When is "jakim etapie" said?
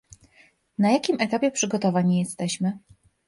0.91-1.51